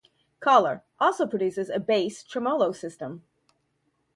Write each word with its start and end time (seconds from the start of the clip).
Kahler 0.41 0.81
also 0.99 1.27
produces 1.27 1.69
a 1.69 1.79
bass 1.79 2.23
tremolo 2.23 2.71
system. 2.71 3.21